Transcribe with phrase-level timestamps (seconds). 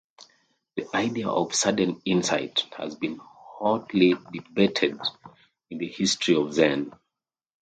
[0.77, 4.99] The idea of "sudden insight" has been hotly debated
[5.69, 6.91] in the history of Zen.